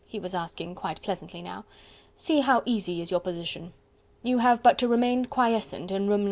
he 0.07 0.19
was 0.19 0.33
asking 0.33 0.73
quite 0.73 0.99
pleasantly 1.03 1.43
now. 1.43 1.63
"See 2.17 2.39
how 2.39 2.63
easy 2.65 3.03
is 3.03 3.11
your 3.11 3.19
position: 3.19 3.71
you 4.23 4.39
have 4.39 4.63
but 4.63 4.79
to 4.79 4.87
remain 4.87 5.25
quiescent 5.25 5.91
in 5.91 6.07
room 6.07 6.09
No. 6.09 6.19